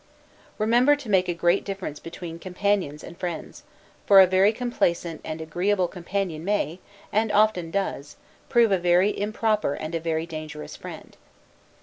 Remember 0.57 0.95
to 0.95 1.09
make 1.11 1.29
a 1.29 1.33
great 1.35 1.63
difference 1.63 1.99
between 1.99 2.39
companions 2.39 3.03
and 3.03 3.15
friends; 3.15 3.61
for 4.07 4.19
a 4.19 4.25
very 4.25 4.51
complaisant 4.51 5.21
and 5.23 5.39
agreeable 5.41 5.87
companion 5.87 6.43
may, 6.43 6.79
and 7.13 7.31
often 7.31 7.69
does, 7.69 8.15
prove 8.49 8.71
a 8.71 8.79
very 8.79 9.15
improper 9.15 9.75
and 9.75 9.93
a 9.93 9.99
very 9.99 10.25
dangerous 10.25 10.75
friend. 10.75 11.17